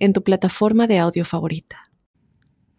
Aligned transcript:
en 0.00 0.12
tu 0.12 0.24
plataforma 0.24 0.88
de 0.88 0.98
audio 0.98 1.24
favorita. 1.24 1.76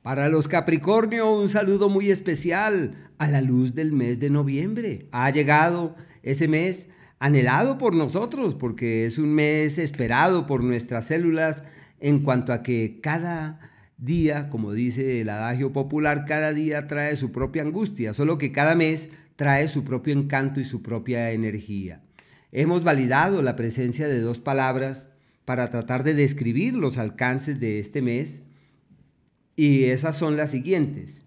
Para 0.01 0.27
los 0.29 0.47
Capricornio, 0.47 1.31
un 1.31 1.47
saludo 1.49 1.87
muy 1.87 2.09
especial 2.09 3.11
a 3.19 3.27
la 3.27 3.41
luz 3.41 3.75
del 3.75 3.91
mes 3.91 4.19
de 4.19 4.31
noviembre. 4.31 5.07
Ha 5.11 5.29
llegado 5.29 5.95
ese 6.23 6.47
mes 6.47 6.89
anhelado 7.19 7.77
por 7.77 7.95
nosotros 7.95 8.55
porque 8.55 9.05
es 9.05 9.19
un 9.19 9.33
mes 9.35 9.77
esperado 9.77 10.47
por 10.47 10.63
nuestras 10.63 11.05
células 11.05 11.63
en 11.99 12.23
cuanto 12.23 12.51
a 12.51 12.63
que 12.63 12.99
cada 12.99 13.59
día, 13.97 14.49
como 14.49 14.73
dice 14.73 15.21
el 15.21 15.29
adagio 15.29 15.71
popular, 15.71 16.25
cada 16.25 16.51
día 16.51 16.87
trae 16.87 17.15
su 17.15 17.31
propia 17.31 17.61
angustia, 17.61 18.15
solo 18.15 18.39
que 18.39 18.51
cada 18.51 18.73
mes 18.73 19.11
trae 19.35 19.67
su 19.67 19.83
propio 19.83 20.15
encanto 20.15 20.59
y 20.59 20.63
su 20.63 20.81
propia 20.81 21.29
energía. 21.29 22.01
Hemos 22.51 22.83
validado 22.83 23.43
la 23.43 23.55
presencia 23.55 24.07
de 24.07 24.19
dos 24.19 24.39
palabras 24.39 25.10
para 25.51 25.69
tratar 25.69 26.05
de 26.05 26.13
describir 26.13 26.75
los 26.75 26.97
alcances 26.97 27.59
de 27.59 27.79
este 27.79 28.01
mes. 28.01 28.41
Y 29.57 29.83
esas 29.83 30.15
son 30.15 30.37
las 30.37 30.51
siguientes. 30.51 31.25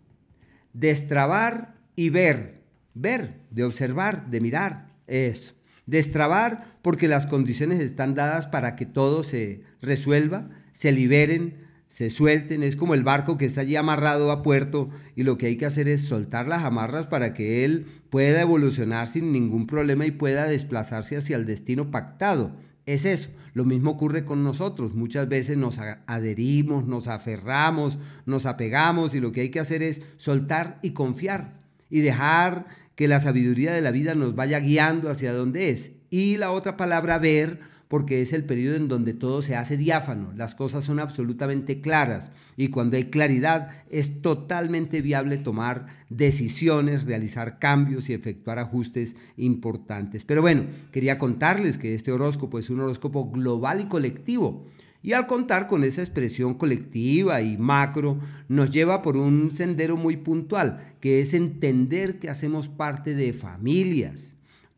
Destrabar 0.73 1.75
y 1.94 2.08
ver. 2.08 2.62
Ver, 2.95 3.42
de 3.50 3.64
observar, 3.64 4.30
de 4.30 4.41
mirar. 4.41 4.89
Eso. 5.06 5.52
Destrabar 5.84 6.78
porque 6.80 7.06
las 7.06 7.27
condiciones 7.27 7.80
están 7.80 8.14
dadas 8.14 8.47
para 8.47 8.77
que 8.77 8.86
todo 8.86 9.25
se 9.25 9.61
resuelva, 9.83 10.48
se 10.72 10.91
liberen, 10.91 11.58
se 11.86 12.08
suelten. 12.08 12.62
Es 12.62 12.77
como 12.77 12.95
el 12.95 13.02
barco 13.02 13.36
que 13.36 13.45
está 13.45 13.61
allí 13.61 13.77
amarrado 13.77 14.33
a 14.33 14.42
puerto 14.42 14.89
y 15.17 15.25
lo 15.25 15.36
que 15.36 15.48
hay 15.48 15.56
que 15.58 15.67
hacer 15.67 15.86
es 15.86 16.00
soltar 16.00 16.48
las 16.48 16.64
amarras 16.64 17.05
para 17.05 17.34
que 17.34 17.67
él 17.67 17.84
pueda 18.08 18.41
evolucionar 18.41 19.06
sin 19.06 19.33
ningún 19.33 19.67
problema 19.67 20.06
y 20.06 20.12
pueda 20.12 20.47
desplazarse 20.47 21.19
hacia 21.19 21.36
el 21.36 21.45
destino 21.45 21.91
pactado. 21.91 22.56
Es 22.86 23.04
eso. 23.04 23.30
Lo 23.54 23.64
mismo 23.64 23.92
ocurre 23.92 24.24
con 24.24 24.44
nosotros. 24.44 24.94
Muchas 24.94 25.28
veces 25.28 25.56
nos 25.56 25.78
adherimos, 26.06 26.86
nos 26.86 27.08
aferramos, 27.08 27.98
nos 28.27 28.46
apegamos 28.46 29.14
y 29.14 29.20
lo 29.20 29.32
que 29.32 29.42
hay 29.42 29.50
que 29.50 29.60
hacer 29.60 29.82
es 29.82 30.02
soltar 30.16 30.78
y 30.82 30.90
confiar 30.90 31.60
y 31.88 32.00
dejar 32.00 32.66
que 32.94 33.08
la 33.08 33.20
sabiduría 33.20 33.72
de 33.72 33.80
la 33.80 33.90
vida 33.90 34.14
nos 34.14 34.34
vaya 34.34 34.60
guiando 34.60 35.10
hacia 35.10 35.32
donde 35.32 35.70
es. 35.70 35.92
Y 36.10 36.36
la 36.36 36.50
otra 36.50 36.77
palabra 36.77 37.18
ver 37.18 37.60
porque 37.88 38.22
es 38.22 38.32
el 38.32 38.44
periodo 38.44 38.77
en 38.77 38.88
donde 38.88 39.14
todo 39.14 39.42
se 39.42 39.56
hace 39.56 39.77
diáfano, 39.77 40.32
las 40.36 40.54
cosas 40.54 40.84
son 40.84 40.98
absolutamente 40.98 41.80
claras 41.80 42.32
y 42.56 42.68
cuando 42.68 42.96
hay 42.96 43.04
claridad 43.04 43.70
es 43.90 44.22
totalmente 44.22 45.00
viable 45.00 45.38
tomar 45.38 45.86
decisiones, 46.08 47.05
realizar 47.05 47.58
cambios 47.58 48.08
y 48.08 48.14
efectuar 48.14 48.58
ajustes 48.58 49.16
importantes. 49.36 50.24
Pero 50.24 50.42
bueno, 50.42 50.64
quería 50.92 51.18
contarles 51.18 51.78
que 51.78 51.94
este 51.94 52.12
horóscopo 52.12 52.58
es 52.58 52.70
un 52.70 52.80
horóscopo 52.80 53.30
global 53.30 53.80
y 53.80 53.84
colectivo. 53.84 54.66
Y 55.02 55.12
al 55.12 55.27
contar 55.27 55.66
con 55.66 55.84
esa 55.84 56.00
expresión 56.00 56.55
colectiva 56.55 57.42
y 57.42 57.58
macro, 57.58 58.18
nos 58.48 58.70
lleva 58.70 59.02
por 59.02 59.18
un 59.18 59.52
sendero 59.52 59.98
muy 59.98 60.16
puntual, 60.16 60.94
que 61.00 61.20
es 61.20 61.34
entender 61.34 62.18
que 62.18 62.30
hacemos 62.30 62.68
parte 62.68 63.14
de 63.14 63.34
familias, 63.34 64.33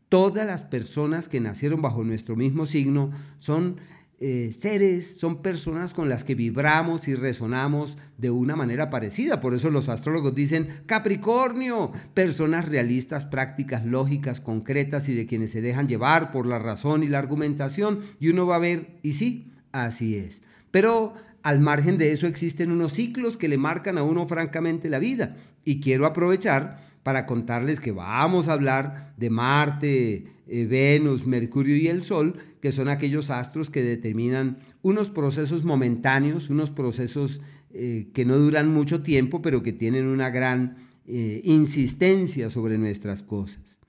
Todas 0.09 0.45
las 0.47 0.63
personas 0.63 1.27
que 1.27 1.41
nacieron 1.41 1.81
bajo 1.81 2.03
nuestro 2.03 2.35
mismo 2.35 2.65
signo 2.65 3.11
son 3.39 3.77
eh, 4.19 4.51
seres, 4.57 5.17
son 5.19 5.43
personas 5.43 5.93
con 5.93 6.09
las 6.09 6.23
que 6.23 6.33
vibramos 6.33 7.07
y 7.07 7.13
resonamos 7.13 7.97
de 8.17 8.31
una 8.31 8.55
manera 8.55 8.89
parecida. 8.89 9.41
Por 9.41 9.53
eso 9.53 9.69
los 9.69 9.89
astrólogos 9.89 10.33
dicen 10.33 10.69
Capricornio, 10.87 11.91
personas 12.15 12.67
realistas, 12.67 13.25
prácticas, 13.25 13.85
lógicas, 13.85 14.39
concretas 14.41 15.07
y 15.07 15.13
de 15.13 15.27
quienes 15.27 15.51
se 15.51 15.61
dejan 15.61 15.87
llevar 15.87 16.31
por 16.31 16.47
la 16.47 16.57
razón 16.57 17.03
y 17.03 17.09
la 17.09 17.19
argumentación. 17.19 17.99
Y 18.19 18.29
uno 18.29 18.47
va 18.47 18.55
a 18.55 18.59
ver, 18.59 18.97
y 19.03 19.13
sí, 19.13 19.51
así 19.71 20.15
es. 20.15 20.41
Pero 20.71 21.13
al 21.43 21.59
margen 21.59 21.99
de 21.99 22.11
eso 22.11 22.25
existen 22.25 22.71
unos 22.71 22.93
ciclos 22.93 23.37
que 23.37 23.47
le 23.47 23.59
marcan 23.59 23.99
a 23.99 24.03
uno 24.03 24.25
francamente 24.25 24.89
la 24.89 24.97
vida. 24.97 25.37
Y 25.63 25.79
quiero 25.79 26.07
aprovechar 26.07 26.79
para 27.07 27.25
contarles 27.25 27.79
que 27.79 27.93
vamos 27.93 28.49
a 28.49 28.51
hablar 28.51 29.13
de 29.15 29.29
Marte, 29.29 30.25
eh, 30.45 30.65
Venus, 30.65 31.25
Mercurio 31.25 31.77
y 31.77 31.87
el 31.87 32.03
Sol, 32.03 32.35
que 32.59 32.73
son 32.73 32.89
aquellos 32.89 33.29
astros 33.29 33.69
que 33.69 33.81
determinan 33.81 34.57
unos 34.81 35.09
procesos 35.09 35.63
momentáneos, 35.63 36.49
unos 36.49 36.69
procesos 36.69 37.39
eh, 37.71 38.09
que 38.13 38.25
no 38.25 38.37
duran 38.37 38.73
mucho 38.73 39.03
tiempo, 39.03 39.41
pero 39.41 39.63
que 39.63 39.71
tienen 39.71 40.05
una 40.05 40.31
gran 40.31 40.75
eh, 41.05 41.39
insistencia 41.45 42.49
sobre 42.49 42.77
nuestras 42.77 43.23
cosas. 43.23 43.79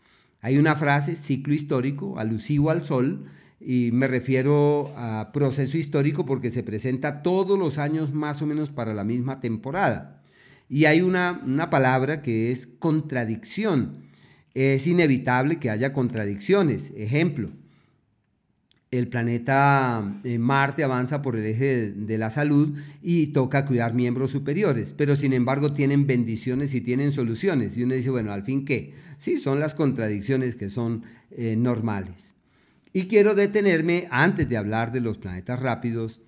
Hay 0.40 0.56
una 0.56 0.76
frase, 0.76 1.16
ciclo 1.16 1.54
histórico, 1.54 2.20
alusivo 2.20 2.70
al 2.70 2.86
Sol, 2.86 3.24
y 3.58 3.90
me 3.92 4.06
refiero 4.06 4.92
a 4.96 5.32
proceso 5.32 5.76
histórico 5.76 6.24
porque 6.24 6.52
se 6.52 6.62
presenta 6.62 7.24
todos 7.24 7.58
los 7.58 7.78
años 7.78 8.14
más 8.14 8.42
o 8.42 8.46
menos 8.46 8.70
para 8.70 8.94
la 8.94 9.02
misma 9.02 9.40
temporada. 9.40 10.17
Y 10.68 10.84
hay 10.84 11.00
una, 11.00 11.70
palabra 11.70 12.22
que 12.22 12.50
es 12.50 12.66
contradicción. 12.66 14.04
Es 14.54 14.86
inevitable 14.86 15.58
que 15.58 15.70
haya 15.70 15.92
contradicciones. 15.92 16.92
Ejemplo, 16.96 17.50
el 18.90 19.08
planeta 19.08 20.20
eh, 20.24 20.38
Marte 20.38 20.84
avanza 20.84 21.22
por 21.22 21.36
el 21.36 21.46
eje 21.46 21.90
de, 21.90 22.18
la 22.18 22.30
salud 22.30 22.76
y 23.02 23.28
toca 23.28 23.66
cuidar 23.66 23.94
miembros 23.94 24.30
superiores, 24.30 24.94
pero 24.96 25.14
sin 25.14 25.34
embargo 25.34 25.74
tienen 25.74 26.06
bendiciones 26.06 26.74
y 26.74 26.80
tienen 26.80 27.12
soluciones. 27.12 27.76
Y 27.76 27.82
uno 27.82 27.94
dice, 27.94 28.10
bueno, 28.10 28.32
al 28.32 28.44
fin 28.44 28.64
qué? 28.64 28.94
Sí, 29.16 29.36
son 29.36 29.60
las 29.60 29.74
contradicciones 29.74 30.56
que 30.56 30.70
son 30.70 31.04
eh, 31.30 31.56
normales. 31.56 32.34
Y 32.92 33.06
quiero 33.06 33.34
detenerme, 33.34 34.08
antes 34.10 34.48
de 34.48 34.56
hablar 34.56 34.92
de 34.92 35.00
los 35.00 35.18
planetas 35.18 35.60
rápidos, 35.60 36.20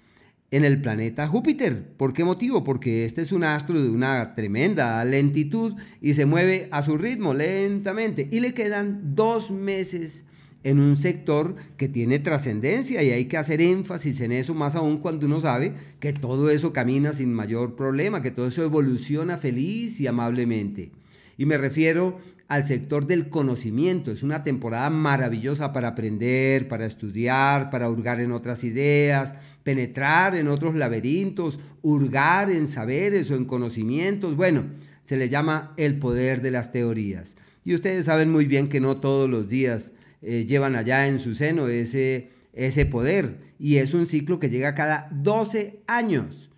en 0.50 0.64
el 0.64 0.80
planeta 0.80 1.28
Júpiter. 1.28 1.92
¿Por 1.96 2.12
qué 2.12 2.24
motivo? 2.24 2.64
Porque 2.64 3.04
este 3.04 3.22
es 3.22 3.32
un 3.32 3.44
astro 3.44 3.80
de 3.80 3.88
una 3.88 4.34
tremenda 4.34 5.04
lentitud 5.04 5.74
y 6.00 6.14
se 6.14 6.26
mueve 6.26 6.68
a 6.72 6.82
su 6.82 6.98
ritmo 6.98 7.34
lentamente. 7.34 8.28
Y 8.30 8.40
le 8.40 8.54
quedan 8.54 9.14
dos 9.14 9.50
meses 9.50 10.24
en 10.62 10.78
un 10.78 10.96
sector 10.96 11.56
que 11.76 11.88
tiene 11.88 12.18
trascendencia 12.18 13.02
y 13.02 13.10
hay 13.10 13.26
que 13.26 13.38
hacer 13.38 13.62
énfasis 13.62 14.20
en 14.20 14.32
eso, 14.32 14.54
más 14.54 14.76
aún 14.76 14.98
cuando 14.98 15.26
uno 15.26 15.40
sabe 15.40 15.72
que 16.00 16.12
todo 16.12 16.50
eso 16.50 16.72
camina 16.72 17.12
sin 17.12 17.32
mayor 17.32 17.76
problema, 17.76 18.22
que 18.22 18.30
todo 18.30 18.48
eso 18.48 18.62
evoluciona 18.62 19.38
feliz 19.38 20.00
y 20.00 20.06
amablemente. 20.06 20.90
Y 21.38 21.46
me 21.46 21.56
refiero 21.56 22.18
al 22.50 22.64
sector 22.64 23.06
del 23.06 23.28
conocimiento. 23.28 24.10
Es 24.10 24.24
una 24.24 24.42
temporada 24.42 24.90
maravillosa 24.90 25.72
para 25.72 25.86
aprender, 25.86 26.66
para 26.66 26.84
estudiar, 26.84 27.70
para 27.70 27.88
hurgar 27.88 28.18
en 28.18 28.32
otras 28.32 28.64
ideas, 28.64 29.34
penetrar 29.62 30.34
en 30.34 30.48
otros 30.48 30.74
laberintos, 30.74 31.60
hurgar 31.80 32.50
en 32.50 32.66
saberes 32.66 33.30
o 33.30 33.36
en 33.36 33.44
conocimientos. 33.44 34.34
Bueno, 34.34 34.64
se 35.04 35.16
le 35.16 35.28
llama 35.28 35.74
el 35.76 36.00
poder 36.00 36.42
de 36.42 36.50
las 36.50 36.72
teorías. 36.72 37.36
Y 37.64 37.72
ustedes 37.76 38.06
saben 38.06 38.32
muy 38.32 38.46
bien 38.46 38.68
que 38.68 38.80
no 38.80 38.96
todos 38.96 39.30
los 39.30 39.48
días 39.48 39.92
eh, 40.20 40.44
llevan 40.44 40.74
allá 40.74 41.06
en 41.06 41.20
su 41.20 41.36
seno 41.36 41.68
ese, 41.68 42.30
ese 42.52 42.84
poder. 42.84 43.54
Y 43.60 43.76
es 43.76 43.94
un 43.94 44.08
ciclo 44.08 44.40
que 44.40 44.50
llega 44.50 44.74
cada 44.74 45.08
12 45.12 45.84
años 45.86 46.49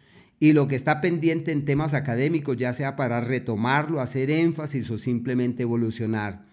y 0.43 0.55
lo 0.55 0.67
que 0.67 0.75
está 0.75 1.01
pendiente 1.01 1.53
en 1.53 1.65
temas 1.65 1.95
académicos, 1.95 2.57
ya 2.57 2.73
sea 2.73 2.97
para 2.97 3.21
retomarlo, 3.21 4.01
hacer 4.01 4.29
énfasis 4.29 4.91
o 4.91 4.99
simplemente 4.99 5.63
evolucionar. 5.63 6.47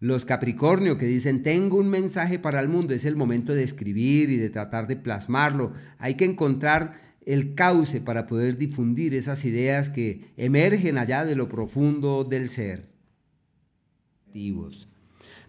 Los 0.00 0.24
Capricornio 0.24 0.98
que 0.98 1.06
dicen, 1.06 1.44
tengo 1.44 1.78
un 1.78 1.88
mensaje 1.88 2.40
para 2.40 2.58
el 2.58 2.66
mundo, 2.66 2.92
es 2.92 3.04
el 3.04 3.14
momento 3.14 3.54
de 3.54 3.62
escribir 3.62 4.30
y 4.30 4.36
de 4.36 4.50
tratar 4.50 4.88
de 4.88 4.96
plasmarlo. 4.96 5.70
Hay 5.98 6.14
que 6.14 6.24
encontrar 6.24 7.00
el 7.24 7.54
cauce 7.54 8.00
para 8.00 8.26
poder 8.26 8.58
difundir 8.58 9.14
esas 9.14 9.44
ideas 9.44 9.90
que 9.90 10.22
emergen 10.36 10.98
allá 10.98 11.24
de 11.24 11.36
lo 11.36 11.48
profundo 11.48 12.24
del 12.24 12.48
ser. 12.48 12.88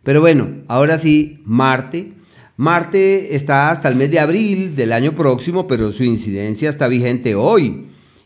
Pero 0.04 0.22
bueno, 0.22 0.62
ahora 0.68 1.00
sí, 1.00 1.42
Marte. 1.46 2.14
Marte 2.58 3.36
está 3.36 3.70
hasta 3.70 3.88
el 3.88 3.96
mes 3.96 4.10
de 4.10 4.20
abril 4.20 4.76
del 4.76 4.92
año 4.92 5.14
próximo, 5.14 5.68
pero 5.68 5.92
su 5.92 6.04
incidencia 6.04 6.72
está 6.72 6.88
vigente 6.88 7.36
hoy. 7.36 7.86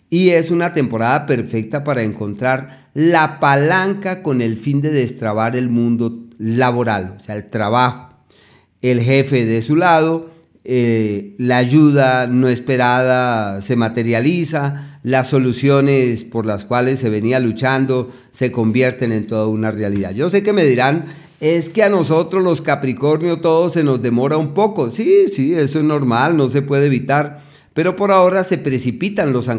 Y 0.10 0.30
es 0.30 0.51
una 0.51 0.74
temporada 0.74 1.25
perfecta 1.25 1.83
para 1.83 2.01
encontrar 2.01 2.89
la 2.94 3.42
palanca 3.42 4.24
con 4.24 4.42
el 4.42 4.56
fin 4.56 4.81
de 4.81 4.92
destrabar 4.92 5.57
el 5.57 5.69
mundo 5.69 6.30
laboral, 6.38 7.18
o 7.19 7.24
sea, 7.24 7.36
el 7.36 7.50
trabajo. 7.50 8.13
El 8.81 9.01
jefe 9.01 9.45
de 9.45 9.62
su 9.62 9.75
lado 9.75 10.30
eh, 10.63 11.34
la 11.39 11.57
ayuda 11.57 12.27
no 12.27 12.48
esperada 12.48 13.62
se 13.62 13.75
materializa, 13.75 15.00
las 15.01 15.27
soluciones 15.27 16.24
por 16.24 16.45
las 16.45 16.66
cuales 16.66 17.00
se 17.00 17.10
venía 17.10 17.39
luchando 17.39 18.12
se 18.30 18.51
convierten 18.51 19.12
en 19.12 19.25
toda 19.25 19.48
una 19.48 19.72
realidad. 19.72 20.12
Yo 20.12 20.30
sé 20.30 20.44
que 20.44 20.54
me 20.54 20.63
dirán, 20.63 21.06
es 21.41 21.69
que 21.69 21.81
a 21.83 21.89
nosotros 21.89 22.43
los 22.43 22.61
Capricornio 22.61 23.41
todo 23.41 23.69
se 23.69 23.83
nos 23.83 24.01
demora 24.01 24.38
un 24.38 24.53
poco. 24.53 24.91
Sí, 24.91 25.25
sí, 25.35 25.53
eso 25.53 25.79
es 25.79 25.83
normal, 25.83 26.38
no 26.38 26.49
se 26.49 26.61
puede 26.61 26.85
evitar. 26.85 27.39
Pero 27.73 27.95
por 27.95 28.11
ahora 28.11 28.43
se 28.43 28.59
precipitan 28.59 29.33
los, 29.33 29.49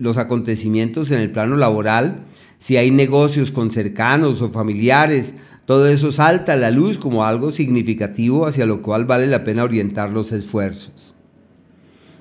los 0.00 0.16
acontecimientos 0.16 1.10
en 1.10 1.18
el 1.18 1.30
plano 1.30 1.58
laboral. 1.58 2.20
Si 2.56 2.78
hay 2.78 2.90
negocios 2.90 3.50
con 3.50 3.70
cercanos 3.70 4.40
o 4.40 4.48
familiares, 4.48 5.34
todo 5.66 5.86
eso 5.88 6.10
salta 6.10 6.54
a 6.54 6.56
la 6.56 6.70
luz 6.70 6.96
como 6.96 7.26
algo 7.26 7.50
significativo 7.50 8.46
hacia 8.46 8.64
lo 8.64 8.80
cual 8.80 9.04
vale 9.04 9.26
la 9.26 9.44
pena 9.44 9.64
orientar 9.64 10.12
los 10.12 10.32
esfuerzos. 10.32 11.16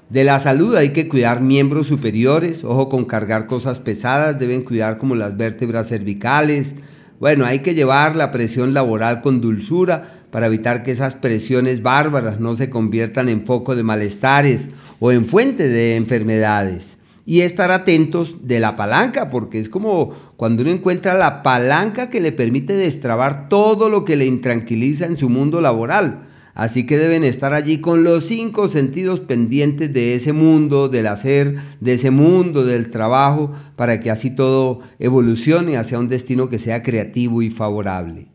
De 0.10 0.26
la 0.26 0.42
salud 0.42 0.76
hay 0.76 0.90
que 0.90 1.08
cuidar 1.08 1.40
miembros 1.40 1.88
superiores, 1.88 2.66
ojo 2.66 2.90
con 2.90 3.06
cargar 3.06 3.48
cosas 3.48 3.80
pesadas, 3.80 4.38
deben 4.40 4.64
cuidar 4.64 4.98
como 4.98 5.16
las 5.16 5.38
vértebras 5.38 5.88
cervicales. 5.88 6.76
Bueno, 7.20 7.46
hay 7.46 7.60
que 7.60 7.76
llevar 7.76 8.16
la 8.16 8.32
presión 8.32 8.74
laboral 8.74 9.22
con 9.22 9.40
dulzura 9.40 10.04
para 10.32 10.48
evitar 10.48 10.84
que 10.84 10.92
esas 10.92 11.14
presiones 11.14 11.82
bárbaras 11.82 12.40
no 12.42 12.56
se 12.56 12.70
conviertan 12.70 13.30
en 13.30 13.46
foco 13.46 13.76
de 13.76 13.84
malestares 13.84 14.70
o 15.00 15.12
en 15.14 15.26
fuente 15.26 15.68
de 15.70 15.96
enfermedades 15.96 16.98
y 17.26 17.42
estar 17.42 17.72
atentos 17.72 18.48
de 18.48 18.60
la 18.60 18.76
palanca, 18.76 19.30
porque 19.30 19.60
es 19.60 19.70
como 19.70 20.12
cuando 20.36 20.62
uno 20.64 20.72
encuentra 20.72 21.16
la 21.16 21.42
palanca 21.42 22.10
que 22.10 22.20
le 22.20 22.32
permite 22.32 22.74
destrabar 22.74 23.50
todo 23.50 23.90
lo 23.90 24.06
que 24.06 24.16
le 24.16 24.26
intranquiliza 24.26 25.06
en 25.06 25.18
su 25.18 25.30
mundo 25.30 25.62
laboral. 25.62 26.22
Así 26.56 26.86
que 26.86 26.98
deben 26.98 27.26
estar 27.26 27.54
allí 27.54 27.82
con 27.82 28.06
los 28.06 28.28
cinco 28.28 28.70
sentidos 28.70 29.20
pendientes 29.20 29.92
de 29.92 30.16
ese 30.16 30.32
mundo, 30.32 30.88
del 30.88 31.08
hacer, 31.08 31.58
de 31.82 31.96
ese 31.96 32.12
mundo 32.12 32.64
del 32.64 32.90
trabajo, 32.90 33.52
para 33.76 34.00
que 34.00 34.10
así 34.10 34.34
todo 34.34 34.80
evolucione 34.98 35.76
hacia 35.76 36.00
un 36.00 36.08
destino 36.08 36.48
que 36.48 36.58
sea 36.58 36.82
creativo 36.82 37.42
y 37.42 37.50
favorable. 37.50 38.28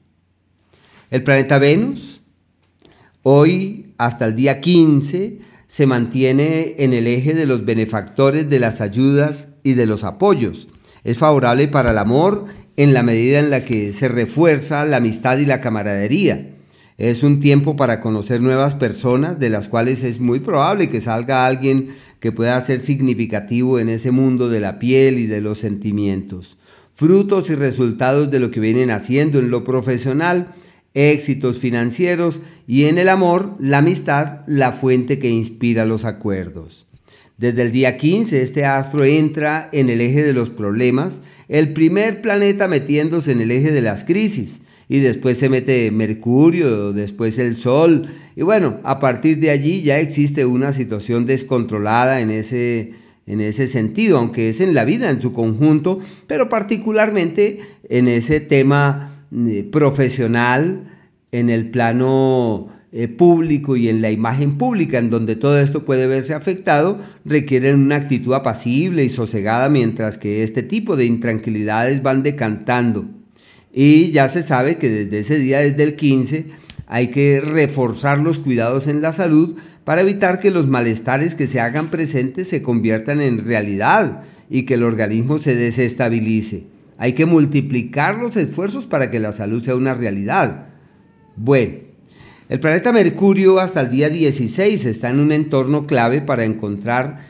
El 1.11 1.23
planeta 1.23 1.59
Venus, 1.59 2.21
hoy 3.23 3.95
hasta 3.97 4.27
el 4.27 4.37
día 4.37 4.61
15, 4.61 5.39
se 5.67 5.87
mantiene 5.87 6.75
en 6.79 6.93
el 6.93 7.07
eje 7.07 7.33
de 7.33 7.47
los 7.47 7.65
benefactores 7.65 8.51
de 8.51 8.61
las 8.61 8.83
ayudas 8.83 9.49
y 9.63 9.73
de 9.73 9.87
los 9.87 10.05
apoyos. 10.05 10.69
Es 11.05 11.17
favorable 11.17 11.69
para 11.69 11.93
el 11.93 11.99
amor 11.99 12.45
en 12.77 12.93
la 12.93 13.03
medida 13.03 13.39
en 13.39 13.49
la 13.49 13.65
que 13.65 13.95
se 13.95 14.09
refuerza 14.09 14.85
la 14.85 14.99
amistad 14.99 15.39
y 15.39 15.47
la 15.47 15.63
camaradería. 15.63 16.60
Es 17.01 17.23
un 17.23 17.41
tiempo 17.41 17.77
para 17.77 18.03
conocer 18.03 18.43
nuevas 18.43 18.75
personas 18.75 19.39
de 19.39 19.49
las 19.49 19.69
cuales 19.69 20.05
es 20.05 20.21
muy 20.21 20.41
probable 20.41 20.91
que 20.91 21.01
salga 21.01 21.47
alguien 21.47 21.95
que 22.21 22.31
pueda 22.31 22.63
ser 22.63 22.81
significativo 22.81 23.79
en 23.79 23.89
ese 23.89 24.11
mundo 24.11 24.51
de 24.51 24.61
la 24.61 24.79
piel 24.79 25.19
y 25.19 25.27
de 25.27 25.41
los 25.41 25.57
sentimientos. 25.57 26.59
Frutos 26.93 27.49
y 27.49 27.55
resultados 27.55 28.31
de 28.31 28.39
lo 28.39 28.51
que 28.51 28.61
vienen 28.61 28.91
haciendo 28.91 29.39
en 29.39 29.51
lo 29.51 29.65
profesional 29.65 30.49
éxitos 30.93 31.59
financieros 31.59 32.43
y 32.67 32.85
en 32.85 32.99
el 32.99 33.09
amor, 33.09 33.57
la 33.59 33.79
amistad, 33.79 34.41
la 34.47 34.73
fuente 34.73 35.19
que 35.19 35.31
inspira 35.31 35.87
los 35.87 36.05
acuerdos. 36.05 36.87
Desde 37.39 37.63
el 37.63 37.73
día 37.73 37.97
15 37.97 38.43
este 38.43 38.67
astro 38.67 39.05
entra 39.05 39.71
en 39.73 39.89
el 39.89 40.03
eje 40.03 40.23
de 40.23 40.35
los 40.35 40.51
problemas, 40.51 41.23
el 41.49 41.73
primer 41.73 42.21
planeta 42.21 42.69
metiéndose 42.69 43.33
en 43.33 43.41
el 43.41 43.53
eje 43.53 43.73
de 43.73 43.81
las 43.81 44.05
crisis, 44.05 44.61
y 44.91 44.99
después 44.99 45.39
se 45.39 45.49
mete 45.49 45.93
Mercurio, 45.93 46.93
después 46.93 47.39
el 47.39 47.57
Sol, 47.57 48.09
y 48.35 48.43
bueno, 48.43 48.81
a 48.83 48.99
partir 48.99 49.39
de 49.39 49.51
allí 49.51 49.83
ya 49.83 50.01
existe 50.01 50.45
una 50.45 50.73
situación 50.73 51.27
descontrolada 51.27 52.21
en 52.21 52.33
ese, 52.33 52.95
en 53.25 53.41
ese 53.41 53.69
sentido, 53.69 54.19
aunque 54.19 54.49
es 54.49 54.61
en 54.61 54.75
la 54.75 54.85
vida 54.85 55.09
en 55.09 55.21
su 55.21 55.33
conjunto, 55.33 56.01
pero 56.27 56.49
particularmente 56.49 57.61
en 57.89 58.09
ese 58.09 58.41
tema 58.41 59.27
eh, 59.33 59.63
profesional, 59.71 60.89
en 61.31 61.51
el 61.51 61.71
plano 61.71 62.67
eh, 62.91 63.07
público 63.07 63.77
y 63.77 63.89
en 63.89 64.03
la 64.03 64.11
imagen 64.11 64.59
pública, 64.59 64.99
en 64.99 65.11
donde 65.11 65.37
todo 65.37 65.61
esto 65.61 65.85
puede 65.85 66.09
verse 66.09 66.35
afectado, 66.35 66.99
requieren 67.25 67.77
una 67.77 67.95
actitud 67.95 68.35
apacible 68.35 69.05
y 69.05 69.09
sosegada, 69.09 69.69
mientras 69.69 70.19
que 70.19 70.43
este 70.43 70.65
tipo 70.65 70.97
de 70.97 71.05
intranquilidades 71.05 72.03
van 72.03 72.25
decantando. 72.25 73.20
Y 73.73 74.11
ya 74.11 74.29
se 74.29 74.43
sabe 74.43 74.77
que 74.77 74.89
desde 74.89 75.21
ese 75.21 75.39
día, 75.39 75.61
desde 75.61 75.83
el 75.83 75.97
15, 75.97 76.47
hay 76.87 77.09
que 77.09 77.41
reforzar 77.41 78.19
los 78.19 78.39
cuidados 78.39 78.89
en 78.89 79.01
la 79.01 79.13
salud 79.13 79.57
para 79.85 80.01
evitar 80.01 80.41
que 80.41 80.51
los 80.51 80.67
malestares 80.67 81.35
que 81.35 81.47
se 81.47 81.61
hagan 81.61 81.89
presentes 81.89 82.49
se 82.49 82.63
conviertan 82.63 83.21
en 83.21 83.45
realidad 83.45 84.23
y 84.49 84.65
que 84.65 84.75
el 84.75 84.83
organismo 84.83 85.39
se 85.39 85.55
desestabilice. 85.55 86.65
Hay 86.99 87.13
que 87.13 87.27
multiplicar 87.27 88.19
los 88.19 88.37
esfuerzos 88.37 88.87
para 88.87 89.11
que 89.11 89.21
la 89.21 89.33
salud 89.33 89.63
sea 89.63 89.77
una 89.77 89.95
realidad. 89.95 90.67
Bueno, 91.37 91.77
el 92.49 92.59
planeta 92.59 92.93
Mercurio 92.93 93.61
hasta 93.61 93.83
el 93.83 93.91
día 93.91 94.11
16 94.11 94.85
está 94.85 95.11
en 95.11 95.21
un 95.21 95.31
entorno 95.31 95.87
clave 95.87 96.21
para 96.21 96.45
encontrar 96.45 97.21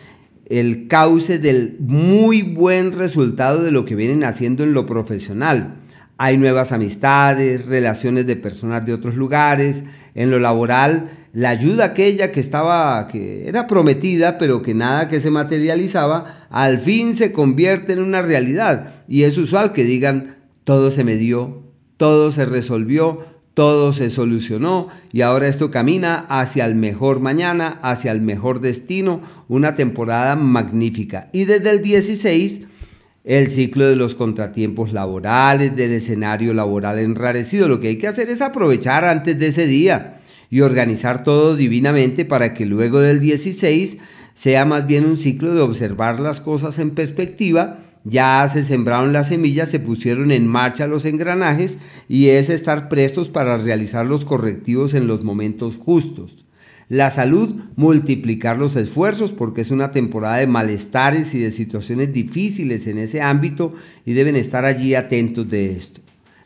el 0.47 0.89
cauce 0.89 1.39
del 1.39 1.77
muy 1.79 2.43
buen 2.43 2.93
resultado 2.93 3.63
de 3.63 3.71
lo 3.71 3.85
que 3.85 3.95
vienen 3.95 4.25
haciendo 4.25 4.65
en 4.65 4.73
lo 4.73 4.87
profesional. 4.87 5.77
Hay 6.23 6.37
nuevas 6.37 6.71
amistades, 6.71 7.65
relaciones 7.65 8.27
de 8.27 8.37
personas 8.37 8.85
de 8.85 8.93
otros 8.93 9.17
lugares. 9.17 9.85
En 10.15 10.31
lo 10.31 10.39
laboral, 10.39 11.09
la 11.33 11.49
ayuda 11.49 11.87
aquella 11.87 12.31
que 12.31 12.41
estaba, 12.41 13.09
que 13.09 13.49
era 13.49 13.67
prometida, 13.67 14.37
pero 14.37 14.61
que 14.61 14.75
nada 14.75 15.09
que 15.09 15.21
se 15.21 15.31
materializaba, 15.31 16.47
al 16.51 16.79
fin 16.79 17.17
se 17.17 17.33
convierte 17.33 17.95
en 17.95 18.03
una 18.03 18.21
realidad. 18.21 18.93
Y 19.09 19.23
es 19.23 19.39
usual 19.39 19.73
que 19.73 19.83
digan, 19.83 20.37
todo 20.65 20.91
se 20.91 21.05
me 21.05 21.17
dio, 21.17 21.63
todo 21.97 22.31
se 22.33 22.45
resolvió, 22.45 23.25
todo 23.55 23.95
se 23.95 24.11
solucionó 24.11 24.89
y 25.13 25.23
ahora 25.23 25.49
esto 25.49 25.71
camina 25.71 26.27
hacia 26.29 26.67
el 26.67 26.75
mejor 26.75 27.21
mañana, 27.21 27.79
hacia 27.81 28.13
el 28.13 28.21
mejor 28.21 28.61
destino, 28.61 29.23
una 29.49 29.75
temporada 29.75 30.37
magnífica. 30.37 31.31
Y 31.33 31.47
desde 31.47 31.71
el 31.71 31.83
16 31.83 32.67
el 33.25 33.51
ciclo 33.51 33.87
de 33.87 33.97
los 33.97 34.15
contratiempos 34.15 34.93
laborales, 34.93 35.77
del 35.77 35.93
escenario 35.93 36.55
laboral 36.55 36.99
enrarecido. 36.99 37.69
Lo 37.69 37.81
que 37.81 37.89
hay 37.89 37.99
que 37.99 38.09
hacer 38.09 38.31
es 38.31 38.41
aprovechar 38.41 39.05
antes 39.05 39.39
de 39.39 39.49
ese 39.49 39.67
día 39.67 40.21
y 40.49 40.63
organizar 40.63 41.23
todo 41.23 41.55
divinamente 41.57 42.25
para 42.25 42.55
que 42.55 42.67
luego 42.67 43.01
del 43.01 43.21
16 43.21 43.99
sea 44.35 44.65
más 44.65 44.87
bien 44.87 45.05
un 45.05 45.17
ciclo 45.17 45.55
de 45.55 45.61
observar 45.61 46.19
las 46.19 46.41
cosas 46.41 46.79
en 46.79 46.91
perspectiva. 46.91 47.79
Ya 48.05 48.49
se 48.51 48.65
sembraron 48.65 49.13
las 49.13 49.29
semillas, 49.29 49.69
se 49.69 49.79
pusieron 49.79 50.33
en 50.33 50.47
marcha 50.47 50.87
los 50.87 51.05
engranajes 51.05 51.77
y 52.09 52.29
es 52.29 52.49
estar 52.49 52.89
prestos 52.89 53.29
para 53.29 53.59
realizar 53.59 54.07
los 54.07 54.25
correctivos 54.25 54.95
en 54.95 55.07
los 55.07 55.23
momentos 55.23 55.77
justos. 55.77 56.47
La 56.91 57.09
salud, 57.09 57.55
multiplicar 57.77 58.59
los 58.59 58.75
esfuerzos 58.75 59.31
porque 59.31 59.61
es 59.61 59.71
una 59.71 59.93
temporada 59.93 60.39
de 60.39 60.49
malestares 60.49 61.37
y 61.37 61.39
de 61.39 61.53
situaciones 61.53 62.13
difíciles 62.13 62.89
en 62.89 62.99
ese 62.99 63.23
ámbito 63.23 63.73
y 64.05 64.13
deben 64.13 64.35
estar 64.35 64.65
allí 64.65 64.97
atentos 64.97 65.49
de 65.49 65.71
esto. 65.71 66.01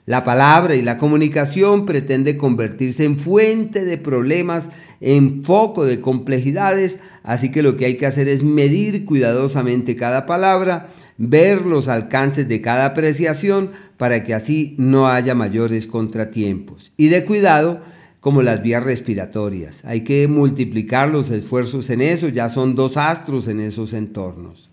La 0.04 0.22
palabra 0.22 0.74
y 0.74 0.82
la 0.82 0.98
comunicación 0.98 1.86
pretende 1.86 2.36
convertirse 2.36 3.06
en 3.06 3.18
fuente 3.18 3.86
de 3.86 3.96
problemas, 3.96 4.68
en 5.00 5.44
foco 5.44 5.86
de 5.86 6.02
complejidades, 6.02 6.98
así 7.22 7.50
que 7.50 7.62
lo 7.62 7.78
que 7.78 7.86
hay 7.86 7.96
que 7.96 8.04
hacer 8.04 8.28
es 8.28 8.42
medir 8.42 9.06
cuidadosamente 9.06 9.96
cada 9.96 10.26
palabra, 10.26 10.88
ver 11.16 11.62
los 11.62 11.88
alcances 11.88 12.46
de 12.48 12.60
cada 12.60 12.84
apreciación 12.84 13.70
para 13.96 14.24
que 14.24 14.34
así 14.34 14.74
no 14.76 15.08
haya 15.08 15.34
mayores 15.34 15.86
contratiempos. 15.86 16.92
Y 16.98 17.08
de 17.08 17.24
cuidado, 17.24 17.80
como 18.24 18.40
las 18.40 18.62
vías 18.62 18.82
respiratorias. 18.82 19.84
Hay 19.84 20.00
que 20.00 20.26
multiplicar 20.28 21.10
los 21.10 21.30
esfuerzos 21.30 21.90
en 21.90 22.00
eso, 22.00 22.28
ya 22.28 22.48
son 22.48 22.74
dos 22.74 22.96
astros 22.96 23.48
en 23.48 23.60
esos 23.60 23.92
entornos. 23.92 24.70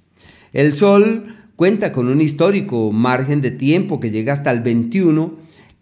El 0.53 0.71
Sol 0.71 1.35
cuenta 1.57 1.91
con 1.91 2.07
un 2.07 2.21
histórico 2.21 2.93
margen 2.93 3.41
de 3.41 3.51
tiempo 3.51 3.99
que 3.99 4.09
llega 4.09 4.31
hasta 4.31 4.51
el 4.51 4.61
21, 4.61 5.33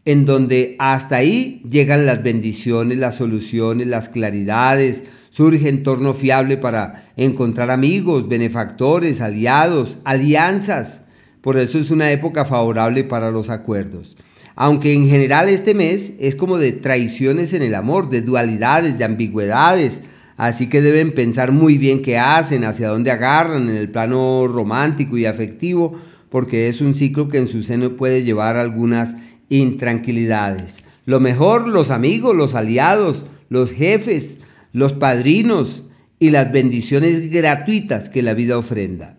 en 0.05 0.25
donde 0.25 0.77
hasta 0.79 1.17
ahí 1.17 1.61
llegan 1.69 2.07
las 2.07 2.23
bendiciones, 2.23 2.97
las 2.97 3.17
soluciones, 3.17 3.85
las 3.85 4.09
claridades, 4.09 5.03
surge 5.29 5.69
entorno 5.69 6.15
fiable 6.15 6.57
para 6.57 7.11
encontrar 7.17 7.69
amigos, 7.69 8.27
benefactores, 8.27 9.21
aliados, 9.21 9.99
alianzas. 10.05 11.03
Por 11.41 11.59
eso 11.59 11.77
es 11.77 11.91
una 11.91 12.11
época 12.11 12.45
favorable 12.45 13.03
para 13.03 13.29
los 13.29 13.51
acuerdos. 13.51 14.17
Aunque 14.61 14.93
en 14.93 15.07
general 15.07 15.47
este 15.47 15.73
mes 15.73 16.11
es 16.19 16.35
como 16.35 16.57
de 16.57 16.73
traiciones 16.73 17.53
en 17.53 17.61
el 17.61 17.73
amor, 17.73 18.09
de 18.09 18.21
dualidades, 18.21 18.97
de 18.97 19.05
ambigüedades. 19.05 20.01
Así 20.35 20.67
que 20.67 20.81
deben 20.81 21.13
pensar 21.13 21.53
muy 21.53 21.77
bien 21.77 22.01
qué 22.01 22.17
hacen, 22.17 22.65
hacia 22.65 22.89
dónde 22.89 23.09
agarran 23.09 23.69
en 23.69 23.77
el 23.77 23.89
plano 23.89 24.49
romántico 24.49 25.17
y 25.17 25.25
afectivo, 25.25 25.93
porque 26.29 26.67
es 26.67 26.81
un 26.81 26.93
ciclo 26.93 27.29
que 27.29 27.37
en 27.37 27.47
su 27.47 27.63
seno 27.63 27.91
puede 27.91 28.25
llevar 28.25 28.57
algunas 28.57 29.15
intranquilidades. 29.47 30.83
Lo 31.05 31.21
mejor, 31.21 31.69
los 31.69 31.89
amigos, 31.89 32.35
los 32.35 32.53
aliados, 32.53 33.23
los 33.47 33.71
jefes, 33.71 34.39
los 34.73 34.91
padrinos 34.91 35.85
y 36.19 36.31
las 36.31 36.51
bendiciones 36.51 37.31
gratuitas 37.31 38.09
que 38.09 38.21
la 38.21 38.33
vida 38.33 38.57
ofrenda. 38.57 39.18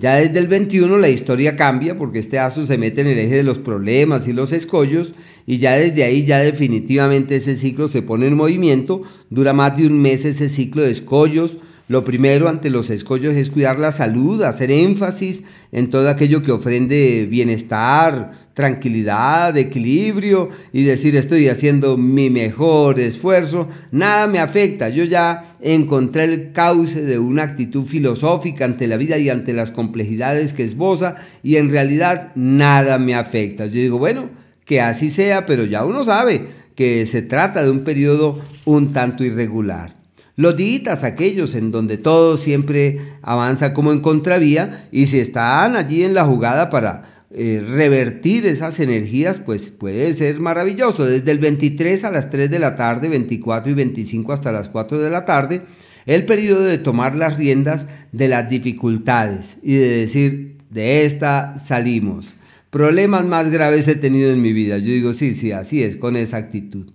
Ya 0.00 0.14
desde 0.14 0.38
el 0.38 0.48
21 0.48 0.96
la 0.96 1.10
historia 1.10 1.56
cambia 1.56 1.98
porque 1.98 2.20
este 2.20 2.38
aso 2.38 2.66
se 2.66 2.78
mete 2.78 3.02
en 3.02 3.08
el 3.08 3.18
eje 3.18 3.36
de 3.36 3.42
los 3.42 3.58
problemas 3.58 4.26
y 4.26 4.32
los 4.32 4.50
escollos 4.50 5.12
y 5.46 5.58
ya 5.58 5.72
desde 5.72 6.04
ahí 6.04 6.24
ya 6.24 6.38
definitivamente 6.38 7.36
ese 7.36 7.54
ciclo 7.54 7.86
se 7.86 8.00
pone 8.00 8.26
en 8.26 8.34
movimiento, 8.34 9.02
dura 9.28 9.52
más 9.52 9.76
de 9.76 9.86
un 9.86 10.00
mes 10.00 10.24
ese 10.24 10.48
ciclo 10.48 10.80
de 10.82 10.90
escollos, 10.90 11.58
lo 11.88 12.02
primero 12.02 12.48
ante 12.48 12.70
los 12.70 12.88
escollos 12.88 13.36
es 13.36 13.50
cuidar 13.50 13.78
la 13.78 13.92
salud, 13.92 14.42
hacer 14.42 14.70
énfasis 14.70 15.42
en 15.70 15.90
todo 15.90 16.08
aquello 16.08 16.42
que 16.42 16.52
ofrende 16.52 17.26
bienestar, 17.28 18.39
tranquilidad, 18.54 19.56
equilibrio 19.56 20.48
y 20.72 20.82
decir 20.82 21.16
estoy 21.16 21.48
haciendo 21.48 21.96
mi 21.96 22.30
mejor 22.30 23.00
esfuerzo, 23.00 23.68
nada 23.90 24.26
me 24.26 24.38
afecta. 24.38 24.88
Yo 24.88 25.04
ya 25.04 25.56
encontré 25.60 26.24
el 26.24 26.52
cauce 26.52 27.02
de 27.02 27.18
una 27.18 27.44
actitud 27.44 27.84
filosófica 27.84 28.64
ante 28.64 28.86
la 28.86 28.96
vida 28.96 29.18
y 29.18 29.30
ante 29.30 29.52
las 29.52 29.70
complejidades 29.70 30.52
que 30.52 30.64
esboza 30.64 31.16
y 31.42 31.56
en 31.56 31.70
realidad 31.70 32.32
nada 32.34 32.98
me 32.98 33.14
afecta. 33.14 33.66
Yo 33.66 33.74
digo, 33.74 33.98
bueno, 33.98 34.28
que 34.64 34.80
así 34.80 35.10
sea, 35.10 35.46
pero 35.46 35.64
ya 35.64 35.84
uno 35.84 36.04
sabe 36.04 36.46
que 36.74 37.06
se 37.06 37.22
trata 37.22 37.62
de 37.62 37.70
un 37.70 37.84
periodo 37.84 38.38
un 38.64 38.92
tanto 38.92 39.24
irregular. 39.24 40.00
Los 40.36 40.56
días 40.56 41.04
aquellos 41.04 41.54
en 41.54 41.70
donde 41.70 41.98
todo 41.98 42.38
siempre 42.38 43.00
avanza 43.20 43.74
como 43.74 43.92
en 43.92 44.00
contravía 44.00 44.88
y 44.90 45.06
si 45.06 45.18
están 45.18 45.76
allí 45.76 46.02
en 46.02 46.14
la 46.14 46.24
jugada 46.24 46.70
para 46.70 47.19
eh, 47.32 47.64
revertir 47.66 48.46
esas 48.46 48.80
energías, 48.80 49.38
pues 49.38 49.70
puede 49.70 50.12
ser 50.14 50.40
maravilloso. 50.40 51.06
Desde 51.06 51.30
el 51.30 51.38
23 51.38 52.04
a 52.04 52.10
las 52.10 52.30
3 52.30 52.50
de 52.50 52.58
la 52.58 52.76
tarde, 52.76 53.08
24 53.08 53.70
y 53.70 53.74
25 53.74 54.32
hasta 54.32 54.52
las 54.52 54.68
4 54.68 54.98
de 54.98 55.10
la 55.10 55.24
tarde, 55.24 55.62
el 56.06 56.24
periodo 56.26 56.62
de 56.62 56.78
tomar 56.78 57.14
las 57.14 57.36
riendas 57.36 57.86
de 58.12 58.28
las 58.28 58.48
dificultades 58.48 59.58
y 59.62 59.74
de 59.74 59.88
decir, 59.88 60.56
de 60.70 61.04
esta 61.04 61.58
salimos. 61.58 62.34
Problemas 62.70 63.24
más 63.26 63.50
graves 63.50 63.88
he 63.88 63.96
tenido 63.96 64.32
en 64.32 64.42
mi 64.42 64.52
vida. 64.52 64.78
Yo 64.78 64.86
digo, 64.86 65.12
sí, 65.12 65.34
sí, 65.34 65.52
así 65.52 65.82
es, 65.82 65.96
con 65.96 66.16
esa 66.16 66.36
actitud 66.36 66.90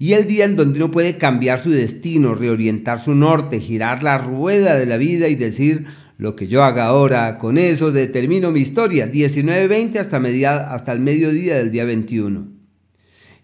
y 0.00 0.14
el 0.14 0.26
día 0.26 0.46
en 0.46 0.56
donde 0.56 0.82
uno 0.82 0.90
puede 0.90 1.18
cambiar 1.18 1.62
su 1.62 1.70
destino, 1.70 2.34
reorientar 2.34 3.04
su 3.04 3.14
norte, 3.14 3.60
girar 3.60 4.02
la 4.02 4.16
rueda 4.16 4.74
de 4.74 4.86
la 4.86 4.96
vida 4.96 5.28
y 5.28 5.34
decir 5.34 5.84
lo 6.20 6.36
que 6.36 6.48
yo 6.48 6.62
haga 6.62 6.84
ahora, 6.84 7.38
con 7.38 7.56
eso 7.56 7.92
determino 7.92 8.50
mi 8.50 8.60
historia, 8.60 9.10
19-20 9.10 9.96
hasta, 9.96 10.18
hasta 10.74 10.92
el 10.92 11.00
mediodía 11.00 11.56
del 11.56 11.70
día 11.70 11.86
21. 11.86 12.46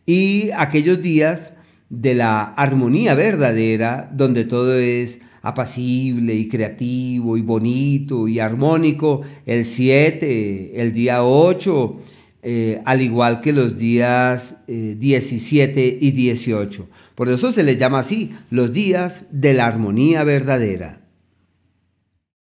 Y 0.05 0.51
aquellos 0.55 1.01
días 1.01 1.55
de 1.89 2.15
la 2.15 2.43
armonía 2.43 3.15
verdadera, 3.15 4.11
donde 4.13 4.45
todo 4.45 4.75
es 4.75 5.23
apacible 5.41 6.35
y 6.35 6.49
creativo 6.49 7.39
y 7.39 7.41
bonito 7.41 8.29
y 8.29 8.41
armónico, 8.41 9.23
el 9.47 9.65
7, 9.65 10.79
el 10.79 10.93
día 10.93 11.25
8, 11.25 11.97
eh, 12.43 12.83
al 12.85 13.01
igual 13.01 13.41
que 13.41 13.55
los 13.55 13.79
días 13.79 14.57
17 14.67 15.89
eh, 15.89 15.99
y 15.99 16.11
18. 16.11 16.89
Por 17.15 17.31
eso 17.31 17.53
se 17.53 17.63
les 17.63 17.79
llama 17.79 18.01
así, 18.01 18.33
los 18.51 18.75
días 18.75 19.29
de 19.31 19.55
la 19.55 19.67
armonía 19.67 20.25
verdadera. 20.25 21.06